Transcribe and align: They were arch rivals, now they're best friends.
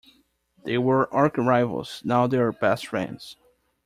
They 0.63 0.79
were 0.79 1.13
arch 1.13 1.37
rivals, 1.37 2.01
now 2.03 2.25
they're 2.25 2.51
best 2.51 2.87
friends. 2.87 3.37